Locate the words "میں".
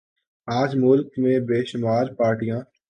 1.17-1.37